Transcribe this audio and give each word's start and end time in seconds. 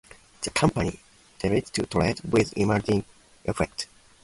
The 0.41 0.49
company 0.49 0.99
ceased 1.39 1.75
to 1.75 1.85
trade 1.85 2.21
with 2.23 2.57
immediate 2.57 3.05
effect. 3.45 3.85